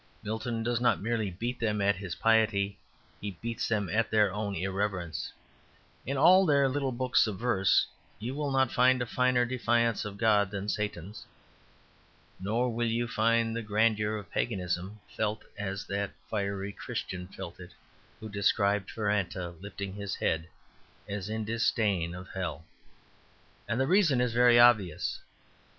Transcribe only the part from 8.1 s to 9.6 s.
you will not find a finer